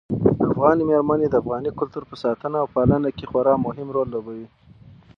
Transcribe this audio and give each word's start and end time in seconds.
افغان 0.47 0.77
مېرمنې 0.89 1.27
د 1.29 1.35
افغاني 1.41 1.71
کلتور 1.79 2.03
په 2.09 2.15
ساتنه 2.23 2.57
او 2.61 2.67
پالنه 2.75 3.09
کې 3.17 3.25
خورا 3.31 3.53
مهم 3.65 3.87
رول 3.95 4.07
لوبوي. 4.13 4.47